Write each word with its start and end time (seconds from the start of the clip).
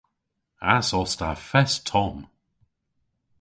Ass 0.75 0.89
os 0.99 1.13
ta 1.19 1.31
fest 1.49 1.79
tomm! 1.89 2.17